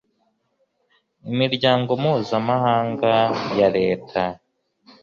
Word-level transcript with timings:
imiryango 1.31 1.91
mpuzamahanga 2.01 3.11
ya 3.57 3.67
reta 3.77 4.21